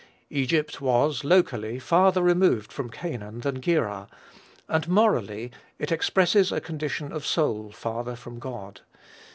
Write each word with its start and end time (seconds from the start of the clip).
Egypt 0.31 0.81
was, 0.81 1.23
locally, 1.23 1.77
farther 1.77 2.23
removed 2.23 2.73
from 2.73 2.89
Canaan 2.89 3.41
than 3.41 3.61
Gerar; 3.61 4.07
and, 4.67 4.87
morally, 4.87 5.51
it 5.77 5.91
expresses 5.91 6.51
a 6.51 6.59
condition 6.59 7.11
of 7.11 7.23
soul 7.23 7.71
farther 7.71 8.15
from 8.15 8.39
God. 8.39 8.81